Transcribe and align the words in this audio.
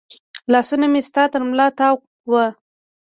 لاسونه 0.51 0.85
مې 0.91 1.01
ستا 1.07 1.23
تر 1.33 1.41
ملا 1.49 1.67
تاو 1.77 1.95
و 2.29 2.33